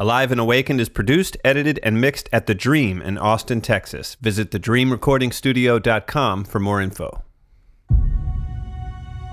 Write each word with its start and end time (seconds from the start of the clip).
Alive 0.00 0.32
and 0.32 0.40
Awakened 0.40 0.80
is 0.80 0.88
produced, 0.88 1.36
edited, 1.44 1.78
and 1.82 2.00
mixed 2.00 2.30
at 2.32 2.46
The 2.46 2.54
Dream 2.54 3.02
in 3.02 3.18
Austin, 3.18 3.60
Texas. 3.60 4.16
Visit 4.22 4.50
thedreamrecordingstudio.com 4.50 6.44
for 6.44 6.58
more 6.58 6.80
info. 6.80 7.22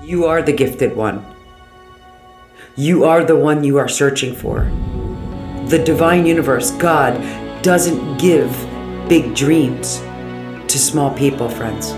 You 0.03 0.25
are 0.25 0.41
the 0.41 0.51
gifted 0.51 0.93
one. 0.93 1.25
You 2.75 3.05
are 3.05 3.23
the 3.23 3.38
one 3.38 3.63
you 3.63 3.77
are 3.77 3.88
searching 3.88 4.35
for. 4.35 4.69
The 5.67 5.81
divine 5.85 6.25
universe, 6.25 6.72
God, 6.72 7.13
doesn't 7.63 8.18
give 8.18 8.52
big 9.08 9.34
dreams 9.36 9.99
to 10.68 10.78
small 10.78 11.15
people, 11.15 11.47
friends. 11.47 11.94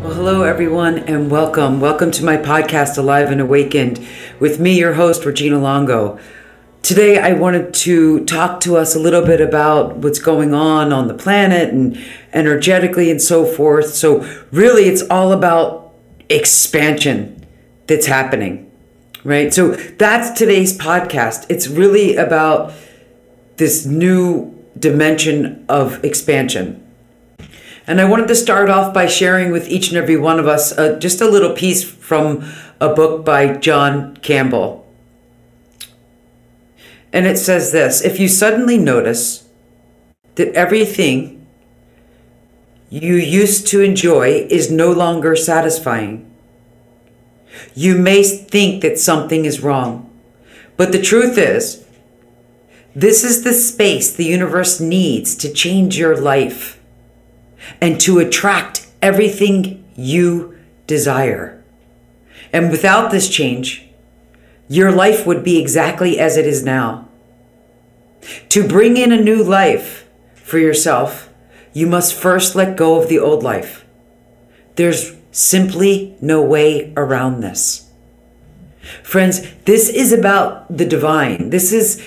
Well, 0.00 0.14
hello, 0.14 0.44
everyone, 0.44 1.00
and 1.00 1.30
welcome. 1.30 1.78
Welcome 1.78 2.10
to 2.12 2.24
my 2.24 2.38
podcast, 2.38 2.96
Alive 2.96 3.30
and 3.30 3.38
Awakened, 3.38 4.02
with 4.38 4.58
me, 4.58 4.78
your 4.78 4.94
host, 4.94 5.26
Regina 5.26 5.58
Longo. 5.58 6.18
Today, 6.80 7.18
I 7.18 7.34
wanted 7.34 7.74
to 7.74 8.24
talk 8.24 8.60
to 8.60 8.78
us 8.78 8.96
a 8.96 8.98
little 8.98 9.20
bit 9.20 9.42
about 9.42 9.98
what's 9.98 10.18
going 10.18 10.54
on 10.54 10.90
on 10.94 11.06
the 11.06 11.12
planet 11.12 11.74
and 11.74 12.02
energetically 12.32 13.10
and 13.10 13.20
so 13.20 13.44
forth. 13.44 13.92
So, 13.92 14.20
really, 14.50 14.84
it's 14.84 15.02
all 15.10 15.32
about 15.32 15.92
expansion 16.30 17.46
that's 17.86 18.06
happening, 18.06 18.72
right? 19.22 19.52
So, 19.52 19.72
that's 19.72 20.30
today's 20.30 20.78
podcast. 20.78 21.44
It's 21.50 21.68
really 21.68 22.16
about 22.16 22.72
this 23.58 23.84
new 23.84 24.56
dimension 24.78 25.62
of 25.68 26.02
expansion. 26.02 26.89
And 27.90 28.00
I 28.00 28.04
wanted 28.04 28.28
to 28.28 28.36
start 28.36 28.70
off 28.70 28.94
by 28.94 29.06
sharing 29.06 29.50
with 29.50 29.68
each 29.68 29.88
and 29.88 29.96
every 29.96 30.16
one 30.16 30.38
of 30.38 30.46
us 30.46 30.70
uh, 30.70 30.96
just 31.00 31.20
a 31.20 31.28
little 31.28 31.52
piece 31.52 31.82
from 31.82 32.48
a 32.80 32.94
book 32.94 33.24
by 33.24 33.56
John 33.56 34.16
Campbell. 34.18 34.86
And 37.12 37.26
it 37.26 37.36
says 37.36 37.72
this 37.72 38.00
If 38.00 38.20
you 38.20 38.28
suddenly 38.28 38.78
notice 38.78 39.48
that 40.36 40.54
everything 40.54 41.44
you 42.90 43.16
used 43.16 43.66
to 43.66 43.80
enjoy 43.80 44.46
is 44.48 44.70
no 44.70 44.92
longer 44.92 45.34
satisfying, 45.34 46.30
you 47.74 47.98
may 47.98 48.22
think 48.22 48.82
that 48.82 49.00
something 49.00 49.44
is 49.44 49.64
wrong. 49.64 50.08
But 50.76 50.92
the 50.92 51.02
truth 51.02 51.36
is, 51.36 51.84
this 52.94 53.24
is 53.24 53.42
the 53.42 53.52
space 53.52 54.12
the 54.12 54.26
universe 54.26 54.78
needs 54.78 55.34
to 55.34 55.52
change 55.52 55.98
your 55.98 56.16
life 56.16 56.79
and 57.80 58.00
to 58.00 58.18
attract 58.18 58.86
everything 59.02 59.84
you 59.96 60.58
desire. 60.86 61.62
And 62.52 62.70
without 62.70 63.10
this 63.10 63.28
change, 63.28 63.86
your 64.68 64.92
life 64.92 65.26
would 65.26 65.42
be 65.42 65.60
exactly 65.60 66.18
as 66.18 66.36
it 66.36 66.46
is 66.46 66.64
now. 66.64 67.08
To 68.50 68.66
bring 68.66 68.96
in 68.96 69.12
a 69.12 69.20
new 69.20 69.42
life 69.42 70.08
for 70.34 70.58
yourself, 70.58 71.28
you 71.72 71.86
must 71.86 72.14
first 72.14 72.54
let 72.54 72.76
go 72.76 73.00
of 73.00 73.08
the 73.08 73.18
old 73.18 73.42
life. 73.42 73.84
There's 74.76 75.16
simply 75.32 76.16
no 76.20 76.42
way 76.42 76.92
around 76.96 77.40
this. 77.40 77.90
Friends, 79.02 79.42
this 79.64 79.88
is 79.88 80.12
about 80.12 80.76
the 80.76 80.84
divine. 80.84 81.50
This 81.50 81.72
is 81.72 82.06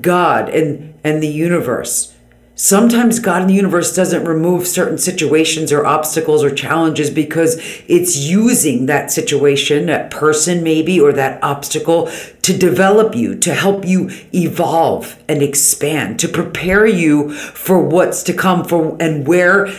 God 0.00 0.48
and, 0.48 0.94
and 1.02 1.22
the 1.22 1.28
universe. 1.28 2.14
Sometimes 2.62 3.20
God 3.20 3.40
in 3.40 3.48
the 3.48 3.54
universe 3.54 3.96
doesn't 3.96 4.26
remove 4.26 4.66
certain 4.66 4.98
situations 4.98 5.72
or 5.72 5.86
obstacles 5.86 6.44
or 6.44 6.54
challenges 6.54 7.08
because 7.08 7.56
it's 7.88 8.18
using 8.18 8.84
that 8.84 9.10
situation, 9.10 9.86
that 9.86 10.10
person 10.10 10.62
maybe, 10.62 11.00
or 11.00 11.10
that 11.14 11.42
obstacle 11.42 12.10
to 12.42 12.54
develop 12.54 13.14
you, 13.14 13.34
to 13.34 13.54
help 13.54 13.86
you 13.86 14.10
evolve 14.34 15.18
and 15.26 15.40
expand, 15.42 16.18
to 16.18 16.28
prepare 16.28 16.86
you 16.86 17.32
for 17.32 17.82
what's 17.82 18.22
to 18.24 18.34
come 18.34 18.62
for 18.62 18.94
and 19.00 19.26
where 19.26 19.72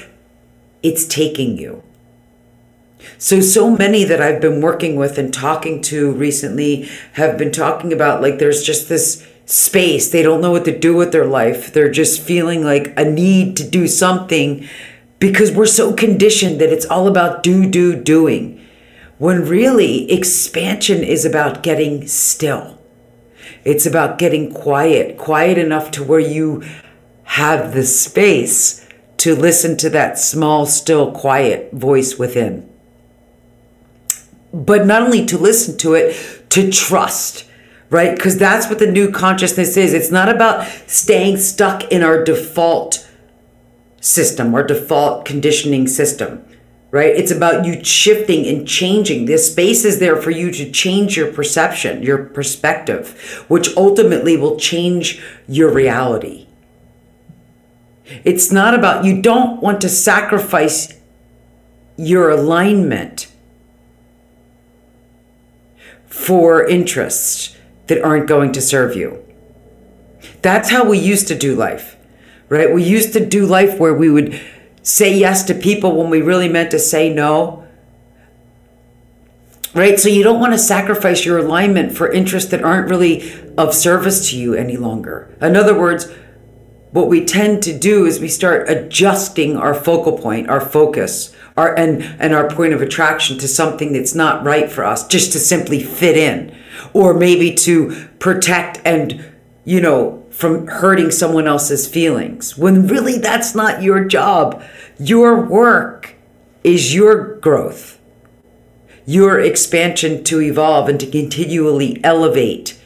it's 0.82 1.06
taking 1.06 1.60
you. 1.60 1.84
So, 3.20 3.42
so 3.42 3.70
many 3.70 4.04
that 4.06 4.24
I've 4.24 4.42
been 4.42 4.60
working 4.60 4.96
with 4.96 5.20
and 5.20 5.32
talking 5.32 5.84
to 5.84 6.14
recently 6.14 6.90
have 7.14 7.38
been 7.38 7.52
talking 7.52 7.94
about 7.94 8.24
like 8.24 8.40
there's 8.40 8.64
just 8.64 8.90
this 8.90 9.28
space. 9.46 10.10
They 10.10 10.24
don't 10.24 10.42
know 10.42 10.52
what 10.52 10.66
to 10.66 10.78
do 10.78 10.96
with 10.96 11.12
their 11.12 11.26
life. 11.26 11.74
They're 11.74 11.92
just 11.92 12.22
feeling 12.22 12.64
like 12.64 12.94
a 12.98 13.04
need 13.04 13.58
to 13.58 13.70
do 13.70 13.88
something 13.88 14.68
because 15.20 15.52
we're 15.52 15.66
so 15.66 15.94
conditioned 15.94 16.60
that 16.60 16.74
it's 16.74 16.86
all 16.86 17.08
about 17.08 17.44
do, 17.44 17.70
do, 17.70 17.96
doing. 17.96 18.60
When 19.18 19.48
really 19.48 20.12
expansion 20.12 21.04
is 21.04 21.26
about 21.26 21.62
getting 21.62 22.08
still. 22.08 22.80
It's 23.64 23.86
about 23.86 24.18
getting 24.18 24.52
quiet, 24.52 25.18
quiet 25.18 25.58
enough 25.58 25.92
to 25.92 26.04
where 26.04 26.20
you 26.20 26.64
have 27.24 27.74
the 27.74 27.86
space 27.86 28.88
to 29.18 29.36
listen 29.36 29.78
to 29.78 29.90
that 29.92 30.18
small, 30.18 30.66
still, 30.66 31.12
quiet 31.12 31.72
voice 31.72 32.18
within. 32.18 32.68
But 34.52 34.88
not 34.88 35.04
only 35.04 35.26
to 35.28 35.38
listen 35.38 35.78
to 35.78 35.94
it, 35.94 36.50
to 36.50 36.72
trust 36.72 37.46
right? 37.92 38.16
Because 38.16 38.38
that's 38.38 38.70
what 38.70 38.80
the 38.80 38.90
new 38.90 39.12
consciousness 39.12 39.78
is. 39.78 39.94
It's 39.94 40.10
not 40.10 40.30
about 40.30 40.66
staying 40.88 41.38
stuck 41.38 41.84
in 41.92 42.02
our 42.02 42.24
default 42.24 43.08
system, 44.00 44.56
our 44.56 44.64
default 44.64 45.26
conditioning 45.26 45.88
system, 45.88 46.44
right? 46.90 47.14
It's 47.14 47.32
about 47.32 47.66
you 47.66 47.84
shifting 47.84 48.48
and 48.48 48.66
changing. 48.68 49.26
This 49.26 49.52
space 49.52 49.84
is 49.84 50.00
there 50.00 50.16
for 50.16 50.32
you 50.32 50.52
to 50.52 50.72
change 50.72 51.18
your 51.18 51.32
perception, 51.34 52.02
your 52.02 52.24
perspective, 52.24 53.46
which 53.50 53.76
ultimately 53.76 54.38
will 54.38 54.58
change 54.58 55.22
your 55.48 55.72
reality. 55.72 56.48
It's 58.24 58.54
not 58.54 58.74
about, 58.74 59.04
you 59.04 59.22
don't 59.22 59.62
want 59.62 59.82
to 59.82 59.90
sacrifice 59.90 60.98
your 61.98 62.30
alignment 62.30 63.28
for 66.08 66.66
interests 66.66 67.58
that 67.88 68.04
aren't 68.04 68.28
going 68.28 68.52
to 68.54 68.62
serve 68.62 68.96
you. 68.96 69.24
That's 70.42 70.70
how 70.70 70.88
we 70.88 70.98
used 70.98 71.28
to 71.28 71.38
do 71.38 71.56
life, 71.56 71.98
right? 72.50 72.74
We 72.74 72.84
used 72.84 73.14
to 73.14 73.26
do 73.26 73.46
life 73.46 73.80
where 73.80 73.94
we 73.94 74.10
would 74.10 74.40
say 74.84 75.16
yes 75.16 75.44
to 75.46 75.54
people 75.54 75.96
when 75.96 76.10
we 76.10 76.22
really 76.22 76.50
meant 76.50 76.72
to 76.72 76.80
say 76.80 77.14
no. 77.14 77.68
Right? 79.74 80.00
So 80.00 80.10
you 80.10 80.24
don't 80.24 80.40
want 80.40 80.54
to 80.54 80.60
sacrifice 80.60 81.26
your 81.26 81.38
alignment 81.38 81.96
for 81.96 82.12
interests 82.12 82.52
that 82.52 82.64
aren't 82.64 82.90
really 82.90 83.32
of 83.58 83.74
service 83.74 84.30
to 84.30 84.38
you 84.38 84.54
any 84.54 84.76
longer. 84.76 85.34
In 85.42 85.56
other 85.56 85.78
words, 85.78 86.12
what 86.92 87.08
we 87.08 87.24
tend 87.24 87.64
to 87.64 87.78
do 87.78 88.06
is 88.06 88.20
we 88.20 88.28
start 88.28 88.70
adjusting 88.70 89.56
our 89.56 89.74
focal 89.74 90.18
point, 90.18 90.50
our 90.50 90.60
focus, 90.60 91.34
our 91.56 91.74
and 91.78 92.04
and 92.20 92.34
our 92.34 92.50
point 92.50 92.74
of 92.74 92.82
attraction 92.82 93.38
to 93.38 93.48
something 93.48 93.94
that's 93.94 94.14
not 94.14 94.44
right 94.44 94.70
for 94.70 94.84
us 94.84 95.08
just 95.08 95.32
to 95.34 95.40
simply 95.40 95.82
fit 95.82 96.18
in 96.18 96.56
or 96.94 97.14
maybe 97.14 97.54
to 97.54 98.08
protect 98.20 98.80
and, 98.86 99.34
you 99.66 99.82
know, 99.82 100.24
from 100.30 100.66
hurting 100.68 101.12
someone 101.12 101.48
else's 101.48 101.88
feelings 101.88 102.58
when 102.58 102.88
really 102.88 103.18
that's 103.18 103.54
not 103.54 103.84
your 103.84 104.04
job. 104.06 104.64
Your 104.98 105.46
work 105.46 106.16
is 106.64 106.96
your 106.96 107.36
growth, 107.36 108.00
your 109.06 109.40
expansion 109.40 110.24
to 110.24 110.42
evolve 110.42 110.90
and 110.90 111.00
to 111.00 111.10
continually 111.10 112.04
elevate. 112.04 112.80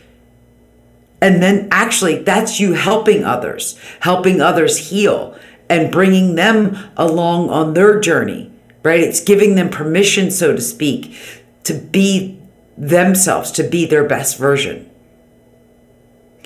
And 1.21 1.41
then 1.41 1.67
actually, 1.71 2.23
that's 2.23 2.59
you 2.59 2.73
helping 2.73 3.23
others, 3.23 3.79
helping 4.01 4.41
others 4.41 4.89
heal 4.89 5.37
and 5.69 5.91
bringing 5.91 6.35
them 6.35 6.77
along 6.97 7.49
on 7.49 7.73
their 7.73 7.99
journey, 7.99 8.51
right? 8.83 8.99
It's 8.99 9.23
giving 9.23 9.55
them 9.55 9.69
permission, 9.69 10.29
so 10.29 10.55
to 10.55 10.61
speak, 10.61 11.17
to 11.63 11.73
be 11.73 12.39
themselves 12.77 13.51
to 13.51 13.63
be 13.63 13.85
their 13.85 14.07
best 14.07 14.37
version. 14.37 14.89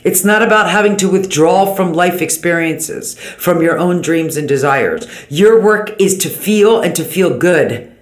It's 0.04 0.24
not 0.24 0.42
about 0.42 0.69
having 0.69 0.95
to 0.98 1.09
withdraw 1.09 1.75
from 1.75 1.94
life 1.94 2.21
experiences, 2.21 3.19
from 3.19 3.62
your 3.62 3.77
own 3.77 4.01
dreams 4.01 4.38
and 4.38 4.48
desires. 4.48 5.07
Your 5.30 5.62
work 5.62 6.00
is 6.00 6.18
to 6.19 6.30
feel 6.30 6.80
and 6.80 6.95
to 6.95 7.04
feel 7.04 7.38
good. 7.38 7.95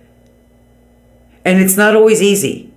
And 1.44 1.60
it's 1.60 1.78
not 1.78 1.96
always 1.96 2.22
easy. 2.22 2.72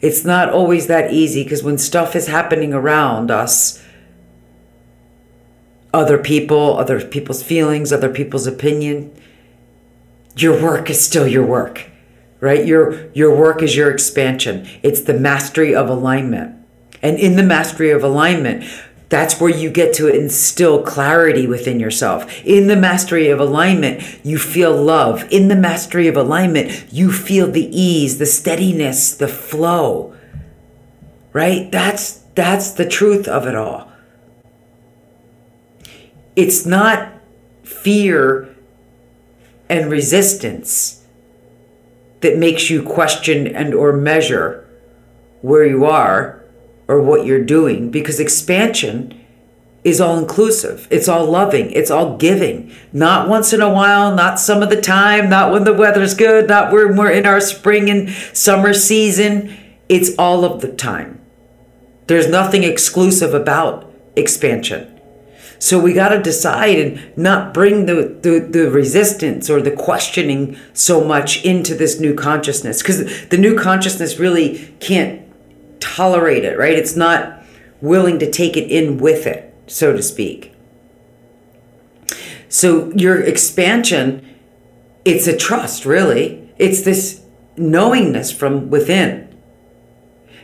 It's 0.00 0.24
not 0.24 0.50
always 0.50 0.86
that 0.88 1.12
easy 1.12 1.44
because 1.44 1.62
when 1.62 1.78
stuff 1.78 2.16
is 2.16 2.26
happening 2.26 2.74
around 2.74 3.30
us, 3.30 3.82
other 5.92 6.18
people, 6.18 6.76
other 6.78 7.00
people's 7.00 7.42
feelings, 7.42 7.92
other 7.92 8.10
people's 8.10 8.46
opinion, 8.46 9.14
your 10.36 10.60
work 10.60 10.90
is 10.90 11.04
still 11.04 11.28
your 11.28 11.46
work 11.46 11.90
right? 12.44 12.64
Your 12.66 13.10
your 13.12 13.34
work 13.34 13.62
is 13.62 13.74
your 13.74 13.90
expansion. 13.90 14.68
It's 14.82 15.00
the 15.00 15.14
mastery 15.14 15.74
of 15.74 15.88
alignment. 15.88 16.54
And 17.02 17.18
in 17.18 17.36
the 17.36 17.42
mastery 17.42 17.90
of 17.90 18.04
alignment, 18.04 18.64
That's 19.10 19.38
where 19.38 19.50
you 19.50 19.70
get 19.70 19.94
to 19.94 20.08
instill 20.08 20.82
clarity 20.82 21.46
within 21.46 21.78
yourself. 21.78 22.42
In 22.44 22.66
the 22.66 22.74
mastery 22.74 23.28
of 23.28 23.38
alignment, 23.38 24.02
you 24.24 24.38
feel 24.38 24.74
love. 24.74 25.30
In 25.30 25.46
the 25.46 25.54
mastery 25.54 26.08
of 26.08 26.16
alignment, 26.16 26.92
you 26.92 27.12
feel 27.12 27.48
the 27.48 27.68
ease, 27.70 28.18
the 28.18 28.26
steadiness, 28.26 29.14
the 29.14 29.28
flow. 29.28 30.16
Right? 31.32 31.70
That's 31.70 32.24
that's 32.34 32.72
the 32.72 32.88
truth 32.88 33.28
of 33.28 33.46
it 33.46 33.54
all. 33.54 33.92
It's 36.34 36.66
not 36.66 37.12
fear 37.62 38.52
and 39.68 39.90
resistance 39.90 41.03
that 42.24 42.38
makes 42.38 42.70
you 42.70 42.82
question 42.82 43.46
and 43.46 43.74
or 43.74 43.92
measure 43.92 44.66
where 45.42 45.66
you 45.66 45.84
are 45.84 46.42
or 46.88 47.02
what 47.02 47.26
you're 47.26 47.44
doing 47.44 47.90
because 47.90 48.18
expansion 48.18 49.20
is 49.84 50.00
all 50.00 50.18
inclusive. 50.18 50.88
It's 50.90 51.06
all 51.06 51.26
loving. 51.30 51.70
It's 51.72 51.90
all 51.90 52.16
giving. 52.16 52.72
Not 52.94 53.28
once 53.28 53.52
in 53.52 53.60
a 53.60 53.70
while, 53.70 54.14
not 54.14 54.40
some 54.40 54.62
of 54.62 54.70
the 54.70 54.80
time, 54.80 55.28
not 55.28 55.52
when 55.52 55.64
the 55.64 55.74
weather's 55.74 56.14
good, 56.14 56.48
not 56.48 56.72
when 56.72 56.96
we're 56.96 57.10
in 57.10 57.26
our 57.26 57.42
spring 57.42 57.90
and 57.90 58.08
summer 58.32 58.72
season. 58.72 59.54
It's 59.90 60.16
all 60.18 60.46
of 60.46 60.62
the 60.62 60.72
time. 60.72 61.20
There's 62.06 62.26
nothing 62.26 62.64
exclusive 62.64 63.34
about 63.34 63.92
expansion. 64.16 64.93
So 65.58 65.78
we 65.78 65.92
got 65.92 66.10
to 66.10 66.20
decide 66.20 66.78
and 66.78 67.16
not 67.16 67.54
bring 67.54 67.86
the, 67.86 68.18
the, 68.20 68.38
the, 68.40 68.70
resistance 68.70 69.48
or 69.48 69.62
the 69.62 69.70
questioning 69.70 70.58
so 70.72 71.04
much 71.04 71.44
into 71.44 71.74
this 71.74 71.98
new 71.98 72.14
consciousness 72.14 72.82
because 72.82 73.28
the 73.28 73.38
new 73.38 73.58
consciousness 73.58 74.18
really 74.18 74.74
can't 74.80 75.22
tolerate 75.80 76.44
it, 76.44 76.58
right? 76.58 76.74
It's 76.74 76.96
not 76.96 77.44
willing 77.80 78.18
to 78.18 78.30
take 78.30 78.56
it 78.56 78.70
in 78.70 78.98
with 78.98 79.26
it, 79.26 79.54
so 79.66 79.92
to 79.92 80.02
speak. 80.02 80.54
So 82.48 82.92
your 82.92 83.20
expansion, 83.20 84.36
it's 85.04 85.26
a 85.26 85.36
trust, 85.36 85.84
really. 85.84 86.48
It's 86.58 86.82
this 86.82 87.22
knowingness 87.56 88.32
from 88.32 88.70
within. 88.70 89.28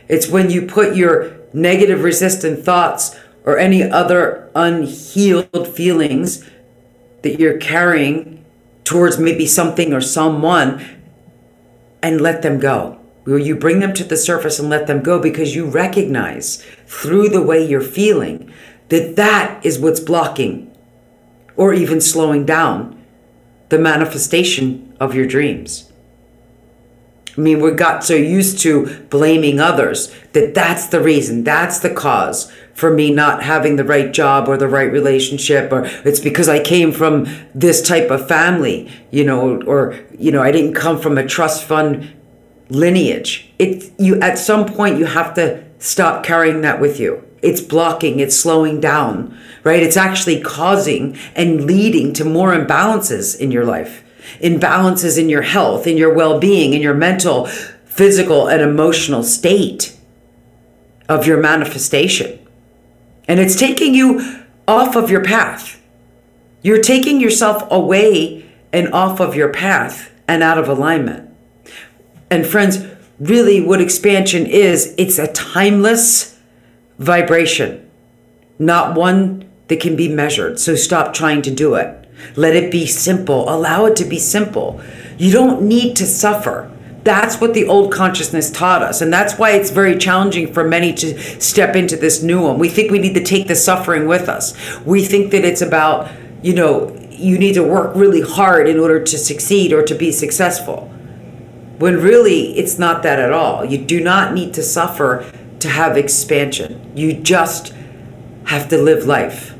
It's 0.07 0.27
when 0.27 0.49
you 0.49 0.63
put 0.63 0.95
your 0.95 1.37
negative 1.53 2.03
resistant 2.03 2.63
thoughts 2.63 3.17
or 3.45 3.57
any 3.57 3.83
other 3.83 4.49
unhealed 4.55 5.67
feelings 5.67 6.47
that 7.23 7.39
you're 7.39 7.57
carrying 7.57 8.43
towards 8.83 9.17
maybe 9.17 9.45
something 9.45 9.93
or 9.93 10.01
someone 10.01 10.83
and 12.01 12.19
let 12.19 12.41
them 12.41 12.59
go 12.59 13.01
where 13.23 13.37
you 13.37 13.55
bring 13.55 13.79
them 13.79 13.93
to 13.93 14.03
the 14.03 14.17
surface 14.17 14.59
and 14.59 14.69
let 14.69 14.87
them 14.87 15.03
go 15.03 15.19
because 15.19 15.55
you 15.55 15.65
recognize 15.65 16.65
through 16.87 17.29
the 17.29 17.41
way 17.41 17.63
you're 17.63 17.81
feeling 17.81 18.51
that 18.89 19.15
that 19.15 19.63
is 19.65 19.79
what's 19.79 19.99
blocking 19.99 20.69
or 21.55 21.73
even 21.73 22.01
slowing 22.01 22.45
down 22.45 23.01
the 23.69 23.77
manifestation 23.77 24.95
of 24.99 25.13
your 25.13 25.25
dreams. 25.27 25.90
I 27.37 27.41
mean, 27.41 27.61
we 27.61 27.71
got 27.71 28.03
so 28.03 28.13
used 28.13 28.59
to 28.59 29.03
blaming 29.09 29.59
others 29.59 30.13
that 30.33 30.53
that's 30.53 30.87
the 30.87 31.01
reason, 31.01 31.43
that's 31.43 31.79
the 31.79 31.93
cause 31.93 32.51
for 32.73 32.91
me 32.91 33.11
not 33.11 33.43
having 33.43 33.75
the 33.75 33.83
right 33.83 34.11
job 34.11 34.47
or 34.47 34.57
the 34.57 34.67
right 34.67 34.91
relationship, 34.91 35.71
or 35.71 35.85
it's 36.05 36.19
because 36.19 36.49
I 36.49 36.61
came 36.61 36.91
from 36.91 37.27
this 37.53 37.81
type 37.81 38.09
of 38.09 38.27
family, 38.27 38.91
you 39.11 39.23
know, 39.23 39.61
or, 39.63 39.99
you 40.17 40.31
know, 40.31 40.41
I 40.41 40.51
didn't 40.51 40.73
come 40.73 40.99
from 40.99 41.17
a 41.17 41.25
trust 41.25 41.63
fund 41.63 42.13
lineage. 42.69 43.51
It 43.59 43.91
you 43.99 44.19
at 44.21 44.37
some 44.37 44.65
point 44.65 44.97
you 44.97 45.05
have 45.05 45.33
to 45.35 45.63
stop 45.79 46.23
carrying 46.23 46.61
that 46.61 46.79
with 46.79 46.99
you. 46.99 47.23
It's 47.41 47.61
blocking, 47.61 48.19
it's 48.19 48.37
slowing 48.37 48.79
down, 48.79 49.37
right? 49.63 49.81
It's 49.81 49.97
actually 49.97 50.41
causing 50.41 51.17
and 51.35 51.65
leading 51.65 52.13
to 52.13 52.25
more 52.25 52.53
imbalances 52.53 53.37
in 53.37 53.51
your 53.51 53.65
life. 53.65 54.03
Imbalances 54.39 55.19
in 55.19 55.29
your 55.29 55.41
health, 55.41 55.87
in 55.87 55.97
your 55.97 56.13
well-being, 56.13 56.73
in 56.73 56.81
your 56.81 56.93
mental, 56.93 57.45
physical 57.85 58.47
and 58.47 58.61
emotional 58.61 59.23
state 59.23 59.97
of 61.09 61.27
your 61.27 61.37
manifestation. 61.37 62.39
And 63.27 63.39
it's 63.39 63.55
taking 63.55 63.93
you 63.93 64.45
off 64.67 64.95
of 64.95 65.09
your 65.09 65.23
path. 65.23 65.81
You're 66.61 66.81
taking 66.81 67.19
yourself 67.19 67.67
away 67.71 68.49
and 68.71 68.93
off 68.93 69.19
of 69.19 69.35
your 69.35 69.49
path 69.49 70.11
and 70.27 70.41
out 70.41 70.57
of 70.57 70.69
alignment. 70.69 71.29
And 72.29 72.45
friends, 72.45 72.85
really 73.19 73.59
what 73.59 73.81
expansion 73.81 74.45
is, 74.45 74.95
it's 74.97 75.19
a 75.19 75.27
timeless 75.33 76.39
vibration, 76.97 77.89
not 78.57 78.95
one 78.95 79.49
that 79.67 79.79
can 79.81 79.95
be 79.95 80.07
measured. 80.07 80.59
So 80.59 80.75
stop 80.75 81.13
trying 81.13 81.41
to 81.43 81.51
do 81.51 81.75
it. 81.75 82.00
Let 82.35 82.55
it 82.55 82.71
be 82.71 82.85
simple. 82.85 83.49
Allow 83.49 83.85
it 83.85 83.95
to 83.97 84.05
be 84.05 84.19
simple. 84.19 84.81
You 85.17 85.31
don't 85.31 85.63
need 85.63 85.95
to 85.97 86.05
suffer. 86.05 86.71
That's 87.03 87.41
what 87.41 87.53
the 87.53 87.67
old 87.67 87.91
consciousness 87.91 88.51
taught 88.51 88.83
us. 88.83 89.01
And 89.01 89.11
that's 89.11 89.37
why 89.37 89.51
it's 89.51 89.71
very 89.71 89.97
challenging 89.97 90.53
for 90.53 90.63
many 90.63 90.93
to 90.93 91.19
step 91.41 91.75
into 91.75 91.95
this 91.95 92.21
new 92.21 92.43
one. 92.43 92.59
We 92.59 92.69
think 92.69 92.91
we 92.91 92.99
need 92.99 93.15
to 93.15 93.23
take 93.23 93.47
the 93.47 93.55
suffering 93.55 94.07
with 94.07 94.29
us. 94.29 94.55
We 94.85 95.03
think 95.03 95.31
that 95.31 95.43
it's 95.43 95.61
about, 95.61 96.11
you 96.43 96.53
know, 96.53 96.95
you 97.09 97.37
need 97.37 97.53
to 97.53 97.63
work 97.63 97.95
really 97.95 98.21
hard 98.21 98.67
in 98.67 98.79
order 98.79 99.03
to 99.03 99.17
succeed 99.17 99.73
or 99.73 99.83
to 99.83 99.95
be 99.95 100.11
successful 100.11 100.87
when 101.81 101.95
really 101.99 102.55
it's 102.59 102.77
not 102.77 103.01
that 103.01 103.19
at 103.19 103.33
all. 103.33 103.65
You 103.65 103.79
do 103.79 104.03
not 104.03 104.35
need 104.35 104.53
to 104.53 104.61
suffer 104.61 105.25
to 105.59 105.67
have 105.67 105.97
expansion. 105.97 106.91
You 106.95 107.13
just 107.13 107.73
have 108.45 108.69
to 108.69 108.77
live 108.77 109.07
life. 109.07 109.55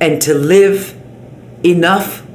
And 0.00 0.22
to 0.22 0.32
live 0.32 1.01
enough 1.64 2.26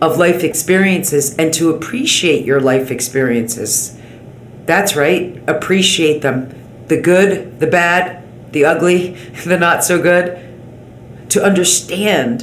of 0.00 0.18
life 0.18 0.44
experiences 0.44 1.34
and 1.36 1.52
to 1.54 1.70
appreciate 1.70 2.44
your 2.44 2.60
life 2.60 2.90
experiences. 2.90 3.98
That's 4.66 4.94
right, 4.94 5.42
appreciate 5.46 6.22
them. 6.22 6.54
The 6.88 7.00
good, 7.00 7.60
the 7.60 7.66
bad, 7.66 8.52
the 8.52 8.64
ugly, 8.64 9.12
the 9.44 9.58
not 9.58 9.84
so 9.84 10.00
good. 10.00 10.42
To 11.30 11.42
understand 11.42 12.42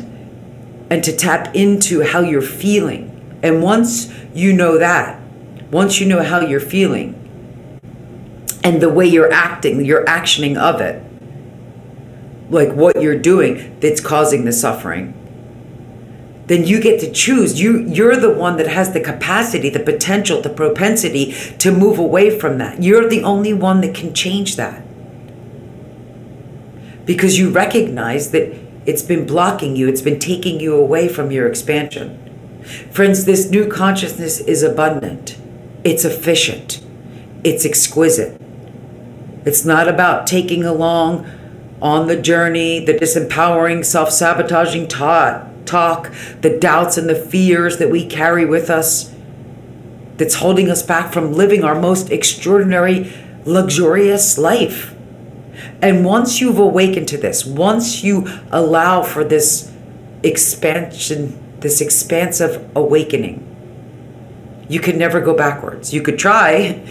and 0.90 1.04
to 1.04 1.16
tap 1.16 1.56
into 1.56 2.02
how 2.02 2.20
you're 2.20 2.42
feeling. 2.42 3.40
And 3.42 3.62
once 3.62 4.14
you 4.34 4.54
know 4.54 4.78
that, 4.78 5.22
once 5.72 6.00
you 6.00 6.08
know 6.08 6.24
how 6.24 6.40
you're 6.42 6.60
feeling 6.60 7.20
and 8.64 8.82
the 8.82 8.90
way 8.90 9.06
you're 9.06 9.32
acting, 9.32 9.84
your 9.84 10.06
actioning 10.06 10.58
of 10.58 10.80
it, 10.82 11.04
like 12.50 12.72
what 12.74 13.02
you're 13.02 13.18
doing 13.18 13.78
that's 13.80 14.00
causing 14.00 14.46
the 14.46 14.54
suffering, 14.54 15.14
then 16.48 16.66
you 16.66 16.82
get 16.82 17.00
to 17.00 17.12
choose. 17.12 17.60
You 17.60 17.80
you're 17.88 18.18
the 18.18 18.34
one 18.34 18.58
that 18.58 18.68
has 18.68 18.94
the 18.94 19.00
capacity, 19.00 19.70
the 19.70 19.80
potential, 19.80 20.42
the 20.42 20.50
propensity 20.50 21.34
to 21.60 21.72
move 21.72 21.98
away 21.98 22.38
from 22.38 22.58
that. 22.58 22.84
You're 22.84 23.08
the 23.08 23.24
only 23.24 23.54
one 23.54 23.82
that 23.82 23.96
can 23.96 24.14
change 24.14 24.56
that. 24.58 24.84
Because 27.06 27.38
you 27.38 27.50
recognize 27.50 28.32
that 28.32 28.58
it's 28.86 29.02
been 29.02 29.26
blocking 29.26 29.76
you, 29.76 29.88
it's 29.88 30.02
been 30.02 30.20
taking 30.20 30.60
you 30.60 30.76
away 30.76 31.08
from 31.08 31.32
your 31.32 31.48
expansion. 31.48 32.20
Friends, 32.92 33.26
this 33.26 33.50
new 33.50 33.68
consciousness 33.68 34.40
is 34.40 34.64
abundant. 34.64 35.38
It's 35.84 36.06
efficient. 36.06 36.82
It's 37.44 37.66
exquisite. 37.66 38.40
It's 39.46 39.66
not 39.66 39.90
about 39.90 40.28
taking 40.28 40.64
along 40.64 41.30
on 41.82 42.08
the 42.08 42.16
journey 42.16 42.84
the 42.84 42.94
disempowering, 42.94 43.84
self 43.84 44.12
sabotaging 44.12 44.88
talk, 45.66 46.12
the 46.42 46.58
doubts 46.58 46.98
and 46.98 47.10
the 47.10 47.16
fears 47.16 47.78
that 47.78 47.90
we 47.90 48.06
carry 48.06 48.46
with 48.46 48.70
us 48.70 49.14
that's 50.18 50.36
holding 50.36 50.70
us 50.70 50.84
back 50.84 51.12
from 51.12 51.34
living 51.34 51.64
our 51.64 51.80
most 51.80 52.12
extraordinary, 52.12 53.12
luxurious 53.46 54.38
life. 54.38 54.96
And 55.82 56.06
once 56.06 56.40
you've 56.40 56.60
awakened 56.60 57.08
to 57.10 57.18
this, 57.18 57.46
once 57.46 58.04
you 58.04 58.28
allow 58.52 59.04
for 59.04 59.24
this 59.24 59.72
expansion, 60.24 61.60
this 61.60 61.82
expansive 61.82 62.70
awakening, 62.76 63.50
you 64.70 64.80
can 64.80 64.98
never 64.98 65.20
go 65.20 65.36
backwards. 65.36 65.94
You 65.94 66.02
could 66.02 66.18
try, 66.18 66.82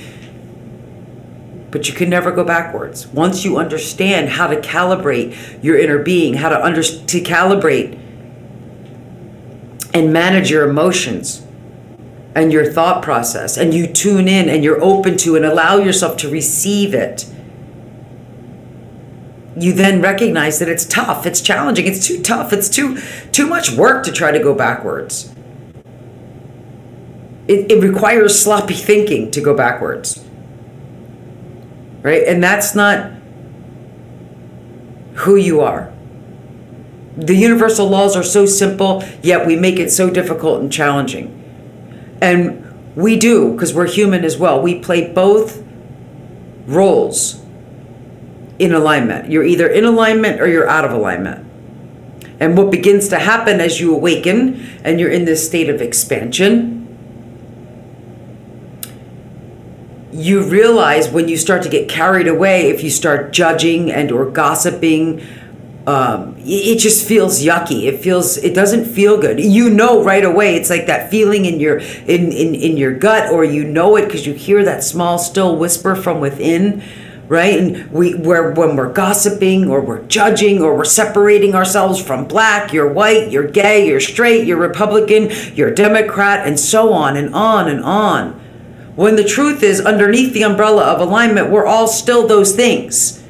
but 1.71 1.88
you 1.88 1.95
can 1.95 2.11
never 2.11 2.31
go 2.31 2.45
backwards. 2.45 3.07
Once 3.09 3.45
you 3.45 3.57
understand 3.57 4.29
how 4.29 4.47
to 4.47 4.57
calibrate 4.57 5.62
your 5.62 5.79
inner 5.79 5.99
being, 5.99 6.35
how 6.35 6.50
to 6.50 6.62
under 6.62 6.83
to 6.83 7.21
calibrate 7.21 7.99
and 9.94 10.12
manage 10.12 10.50
your 10.50 10.68
emotions 10.68 11.44
and 12.34 12.52
your 12.52 12.70
thought 12.70 13.02
process 13.02 13.56
and 13.56 13.75
you 13.75 13.87
tune 13.87 14.26
in 14.26 14.49
and 14.49 14.64
you're 14.64 14.82
open 14.82 15.16
to 15.18 15.37
and 15.37 15.44
allow 15.44 15.76
yourself 15.76 16.16
to 16.16 16.28
receive 16.28 16.94
it 16.94 17.26
you 19.54 19.72
then 19.72 20.00
recognize 20.00 20.58
that 20.58 20.68
it's 20.68 20.87
tough 20.87 21.26
it's 21.26 21.42
challenging 21.42 21.87
it's 21.87 22.06
too 22.06 22.22
tough 22.22 22.52
it's 22.52 22.68
too 22.68 22.99
too 23.32 23.46
much 23.46 23.70
work 23.72 24.02
to 24.04 24.11
try 24.11 24.30
to 24.30 24.38
go 24.38 24.54
backwards 24.54 25.32
it, 27.49 27.70
it 27.70 27.82
requires 27.82 28.40
sloppy 28.40 28.75
thinking 28.75 29.30
to 29.32 29.40
go 29.40 29.54
backwards. 29.54 30.25
Right? 32.02 32.22
And 32.26 32.42
that's 32.42 32.75
not 32.75 33.12
who 35.14 35.37
you 35.37 35.61
are. 35.61 35.92
The 37.16 37.35
universal 37.35 37.88
laws 37.88 38.16
are 38.16 38.23
so 38.23 38.47
simple, 38.47 39.04
yet 39.23 39.47
we 39.47 39.57
make 39.57 39.78
it 39.78 39.90
so 39.90 40.09
difficult 40.09 40.61
and 40.61 40.73
challenging. 40.73 41.38
And 42.23 42.95
we 42.97 43.16
do, 43.16 43.52
because 43.52 43.75
we're 43.75 43.87
human 43.87 44.25
as 44.25 44.38
well. 44.38 44.62
We 44.62 44.78
play 44.78 45.12
both 45.12 45.62
roles 46.66 47.42
in 48.59 48.73
alignment. 48.73 49.31
You're 49.31 49.45
either 49.45 49.66
in 49.69 49.85
alignment 49.85 50.40
or 50.40 50.47
you're 50.47 50.69
out 50.69 50.85
of 50.85 50.92
alignment. 50.92 51.47
And 52.40 52.57
what 52.57 52.71
begins 52.71 53.09
to 53.09 53.19
happen 53.19 53.61
as 53.61 53.81
you 53.81 53.95
awaken 53.95 54.81
and 54.85 54.99
you're 54.99 55.11
in 55.11 55.25
this 55.25 55.47
state 55.47 55.69
of 55.69 55.81
expansion, 55.81 56.81
you 60.12 60.42
realize 60.42 61.09
when 61.09 61.28
you 61.28 61.37
start 61.37 61.62
to 61.62 61.69
get 61.69 61.88
carried 61.88 62.28
away, 62.28 62.69
if 62.69 62.83
you 62.83 62.90
start 62.90 63.33
judging 63.33 63.90
and 63.90 64.12
or 64.12 64.31
gossiping, 64.31 65.26
um, 65.86 66.36
it 66.38 66.78
just 66.78 67.06
feels 67.06 67.42
yucky. 67.42 67.84
It 67.84 68.00
feels 68.00 68.36
it 68.36 68.54
doesn't 68.54 68.84
feel 68.84 69.20
good. 69.20 69.40
You 69.40 69.68
know 69.70 70.02
right 70.02 70.24
away. 70.24 70.54
It's 70.56 70.70
like 70.70 70.86
that 70.86 71.10
feeling 71.10 71.44
in 71.44 71.58
your 71.58 71.78
in 71.78 72.32
in, 72.32 72.54
in 72.54 72.76
your 72.76 72.94
gut, 72.94 73.32
or 73.32 73.44
you 73.44 73.64
know 73.64 73.96
it 73.96 74.04
because 74.04 74.26
you 74.26 74.34
hear 74.34 74.64
that 74.64 74.84
small 74.84 75.18
still 75.18 75.56
whisper 75.56 75.96
from 75.96 76.20
within 76.20 76.82
right? 77.28 77.58
And 77.58 77.90
we 77.90 78.14
where 78.14 78.50
when 78.50 78.76
we're 78.76 78.92
gossiping 78.92 79.70
or 79.70 79.80
we're 79.80 80.02
judging 80.02 80.60
or 80.60 80.76
we're 80.76 80.84
separating 80.84 81.54
ourselves 81.54 82.02
from 82.02 82.26
black, 82.26 82.74
you're 82.74 82.92
white, 82.92 83.30
you're 83.30 83.48
gay, 83.48 83.86
you're 83.86 84.00
straight, 84.00 84.46
you're 84.46 84.58
Republican, 84.58 85.30
you're 85.54 85.70
Democrat, 85.70 86.46
and 86.46 86.60
so 86.60 86.92
on 86.92 87.16
and 87.16 87.34
on 87.34 87.68
and 87.68 87.82
on. 87.84 88.32
When 88.96 89.16
the 89.16 89.24
truth 89.24 89.62
is, 89.62 89.80
underneath 89.80 90.34
the 90.34 90.44
umbrella 90.44 90.84
of 90.84 91.00
alignment, 91.00 91.50
we're 91.50 91.64
all 91.64 91.86
still 91.88 92.26
those 92.26 92.54
things. 92.54 93.22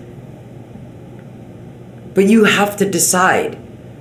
But 2.15 2.27
you 2.27 2.45
have 2.45 2.77
to 2.79 2.89
decide, 2.89 3.59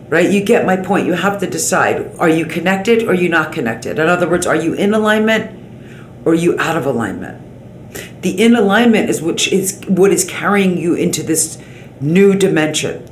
right? 0.10 0.30
You 0.30 0.44
get 0.44 0.66
my 0.66 0.78
point. 0.78 1.08
You 1.08 1.14
have 1.14 1.40
to 1.40 1.48
decide 1.48 2.16
are 2.18 2.30
you 2.30 2.46
connected 2.46 3.04
or 3.04 3.12
are 3.12 3.14
you 3.14 3.30
not 3.30 3.54
connected? 3.54 4.00
In 4.00 4.08
other 4.08 4.30
words, 4.30 4.46
are 4.46 4.56
you 4.56 4.74
in 4.74 4.94
alignment 4.94 5.58
or 6.26 6.34
are 6.34 6.36
you 6.36 6.60
out 6.60 6.78
of 6.78 6.86
alignment? 6.86 7.42
The 8.22 8.42
in 8.42 8.56
alignment 8.56 9.10
is 9.10 9.22
which 9.22 9.52
is 9.52 9.82
what 9.88 10.12
is 10.12 10.24
carrying 10.26 10.78
you 10.78 10.94
into 10.94 11.24
this 11.24 11.58
new 12.00 12.36
dimension 12.36 13.08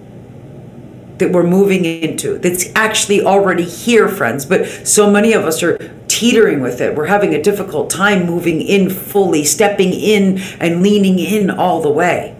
that 1.20 1.32
we're 1.32 1.44
moving 1.44 1.86
into 1.86 2.38
that's 2.40 2.66
actually 2.76 3.22
already 3.22 3.64
here 3.64 4.08
friends 4.08 4.46
but 4.46 4.66
so 4.88 5.12
many 5.12 5.34
of 5.34 5.44
us 5.44 5.62
are 5.62 5.78
teetering 6.08 6.62
with 6.62 6.82
it 6.82 6.96
we're 6.96 7.08
having 7.08 7.36
a 7.36 7.42
difficult 7.42 7.90
time 7.90 8.26
moving 8.26 8.62
in 8.62 8.90
fully 8.90 9.44
stepping 9.44 9.92
in 9.92 10.40
and 10.60 10.82
leaning 10.82 11.20
in 11.20 11.50
all 11.50 11.82
the 11.82 11.90
way 11.90 12.36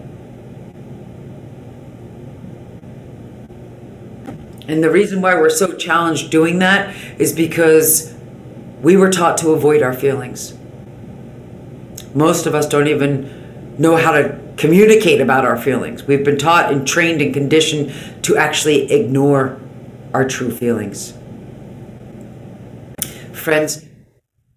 and 4.68 4.82
the 4.82 4.90
reason 4.90 5.20
why 5.20 5.34
we're 5.34 5.50
so 5.50 5.74
challenged 5.74 6.30
doing 6.30 6.58
that 6.58 6.94
is 7.18 7.32
because 7.32 8.14
we 8.82 8.96
were 8.96 9.10
taught 9.10 9.36
to 9.38 9.50
avoid 9.50 9.82
our 9.82 9.92
feelings 9.92 10.54
most 12.14 12.46
of 12.46 12.54
us 12.54 12.66
don't 12.68 12.88
even 12.88 13.76
know 13.78 13.96
how 13.96 14.12
to 14.12 14.38
communicate 14.56 15.20
about 15.20 15.44
our 15.44 15.56
feelings. 15.56 16.04
We've 16.04 16.24
been 16.24 16.38
taught 16.38 16.72
and 16.72 16.86
trained 16.86 17.22
and 17.22 17.32
conditioned 17.32 17.94
to 18.24 18.36
actually 18.36 18.92
ignore 18.92 19.60
our 20.12 20.26
true 20.26 20.50
feelings. 20.50 21.14
Friends, 23.32 23.86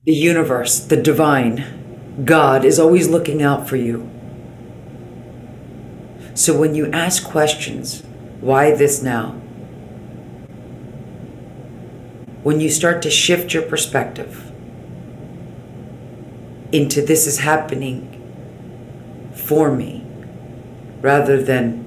the 0.04 0.14
universe, 0.14 0.80
the 0.80 1.02
divine, 1.02 2.22
God 2.26 2.66
is 2.66 2.80
always 2.80 3.08
looking 3.08 3.42
out 3.42 3.70
for 3.70 3.78
you. 3.78 4.10
So 6.34 6.58
when 6.58 6.76
you 6.76 6.92
ask 6.92 7.24
questions, 7.24 8.04
why 8.42 8.76
this 8.76 9.02
now? 9.02 9.40
When 12.44 12.60
you 12.60 12.70
start 12.70 13.02
to 13.04 13.10
shift 13.10 13.54
your 13.54 13.64
perspective, 13.64 14.52
into 16.72 17.02
this 17.02 17.28
is 17.28 17.40
happening 17.40 18.10
for 19.34 19.74
me 19.74 20.06
rather 21.02 21.42
than 21.42 21.80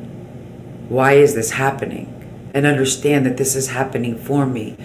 why 0.88 1.14
is 1.14 1.34
this 1.34 1.50
happening 1.52 2.12
and 2.54 2.64
understand 2.64 3.26
that 3.26 3.36
this 3.36 3.56
is 3.56 3.68
happening 3.68 4.16
for 4.16 4.46
me 4.46 4.76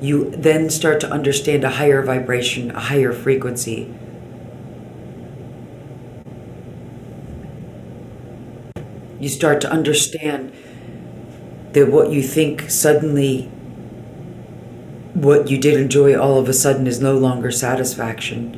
you 0.00 0.30
then 0.30 0.70
start 0.70 1.00
to 1.00 1.10
understand 1.10 1.64
a 1.64 1.70
higher 1.70 2.02
vibration 2.02 2.70
a 2.70 2.80
higher 2.80 3.12
frequency. 3.12 3.92
You 9.18 9.28
start 9.28 9.60
to 9.60 9.70
understand 9.70 10.52
that 11.72 11.90
what 11.90 12.10
you 12.10 12.22
think 12.22 12.70
suddenly 12.70 13.50
what 15.14 15.50
you 15.50 15.58
did 15.58 15.80
enjoy 15.80 16.18
all 16.18 16.38
of 16.38 16.48
a 16.48 16.52
sudden 16.52 16.86
is 16.86 17.00
no 17.00 17.16
longer 17.16 17.50
satisfaction 17.50 18.56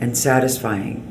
and 0.00 0.16
satisfying. 0.16 1.06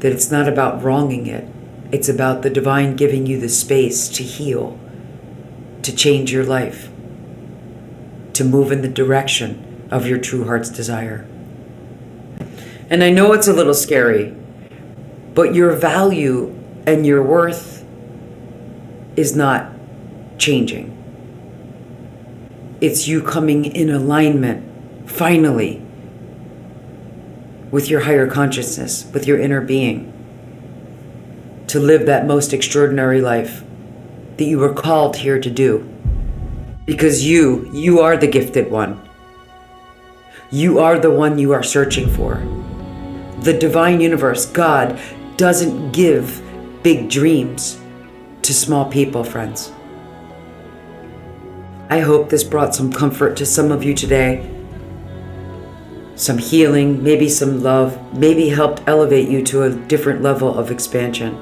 That 0.00 0.12
it's 0.12 0.30
not 0.30 0.48
about 0.48 0.82
wronging 0.82 1.26
it, 1.26 1.48
it's 1.90 2.08
about 2.08 2.42
the 2.42 2.50
divine 2.50 2.96
giving 2.96 3.26
you 3.26 3.38
the 3.40 3.48
space 3.48 4.08
to 4.10 4.22
heal, 4.22 4.78
to 5.82 5.94
change 5.94 6.32
your 6.32 6.44
life, 6.44 6.90
to 8.32 8.44
move 8.44 8.72
in 8.72 8.82
the 8.82 8.88
direction 8.88 9.88
of 9.90 10.06
your 10.06 10.18
true 10.18 10.44
heart's 10.44 10.70
desire. 10.70 11.26
And 12.90 13.02
I 13.04 13.10
know 13.10 13.32
it's 13.32 13.48
a 13.48 13.52
little 13.52 13.74
scary, 13.74 14.34
but 15.34 15.54
your 15.54 15.74
value 15.76 16.58
and 16.86 17.06
your 17.06 17.22
worth 17.22 17.84
is 19.16 19.36
not 19.36 19.70
changing. 20.38 20.91
It's 22.82 23.06
you 23.06 23.22
coming 23.22 23.64
in 23.64 23.90
alignment, 23.90 25.08
finally, 25.08 25.80
with 27.70 27.88
your 27.88 28.00
higher 28.00 28.26
consciousness, 28.26 29.08
with 29.14 29.24
your 29.24 29.38
inner 29.38 29.60
being, 29.60 30.12
to 31.68 31.78
live 31.78 32.06
that 32.06 32.26
most 32.26 32.52
extraordinary 32.52 33.20
life 33.20 33.62
that 34.36 34.46
you 34.46 34.58
were 34.58 34.74
called 34.74 35.14
here 35.14 35.40
to 35.40 35.48
do. 35.48 35.88
Because 36.84 37.24
you, 37.24 37.70
you 37.72 38.00
are 38.00 38.16
the 38.16 38.26
gifted 38.26 38.68
one. 38.68 39.00
You 40.50 40.80
are 40.80 40.98
the 40.98 41.12
one 41.12 41.38
you 41.38 41.52
are 41.52 41.62
searching 41.62 42.10
for. 42.10 42.44
The 43.42 43.56
divine 43.56 44.00
universe, 44.00 44.46
God, 44.46 45.00
doesn't 45.36 45.92
give 45.92 46.42
big 46.82 47.08
dreams 47.08 47.80
to 48.42 48.52
small 48.52 48.90
people, 48.90 49.22
friends. 49.22 49.70
I 51.92 52.00
hope 52.00 52.30
this 52.30 52.42
brought 52.42 52.74
some 52.74 52.90
comfort 52.90 53.36
to 53.36 53.44
some 53.44 53.70
of 53.70 53.84
you 53.84 53.92
today 53.92 54.48
some 56.14 56.38
healing, 56.38 57.02
maybe 57.02 57.28
some 57.28 57.62
love, 57.62 58.16
maybe 58.16 58.48
helped 58.48 58.82
elevate 58.86 59.28
you 59.28 59.42
to 59.42 59.64
a 59.64 59.70
different 59.70 60.22
level 60.22 60.56
of 60.56 60.70
expansion. 60.70 61.36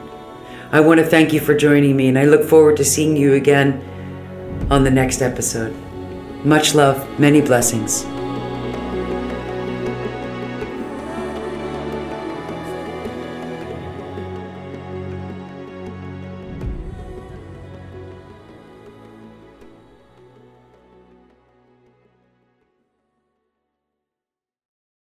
I 0.72 0.80
want 0.80 0.98
to 0.98 1.06
thank 1.06 1.32
you 1.32 1.38
for 1.38 1.54
joining 1.54 1.96
me, 1.96 2.08
and 2.08 2.18
I 2.18 2.24
look 2.24 2.42
forward 2.42 2.76
to 2.78 2.84
seeing 2.84 3.16
you 3.16 3.34
again 3.34 3.80
on 4.72 4.82
the 4.82 4.90
next 4.90 5.22
episode. 5.22 5.72
Much 6.44 6.74
love, 6.74 7.06
many 7.20 7.40
blessings. 7.40 8.04